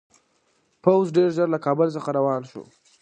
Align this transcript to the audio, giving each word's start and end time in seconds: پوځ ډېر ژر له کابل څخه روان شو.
پوځ 0.83 1.05
ډېر 1.17 1.29
ژر 1.35 1.47
له 1.55 1.59
کابل 1.65 1.87
څخه 1.95 2.09
روان 2.19 2.41
شو. 2.49 2.61